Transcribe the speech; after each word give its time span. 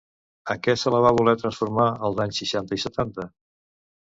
En 0.53 0.61
què 0.67 0.73
se 0.83 0.93
la 0.95 1.01
va 1.05 1.11
voler 1.19 1.35
transformar 1.41 1.85
als 2.09 2.23
anys 2.25 2.41
seixanta 2.45 2.79
i 2.81 2.85
setanta? 2.89 3.29